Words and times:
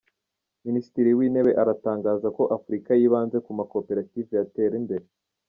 Minisitiri 0.65 1.09
w’Intebe 1.17 1.51
aratangaza 1.61 2.27
ko 2.37 2.43
Afurika 2.57 2.89
yibanze 2.99 3.37
ku 3.45 3.51
makoperative 3.59 4.27
yatera 4.37 4.73
imbere 4.81 5.05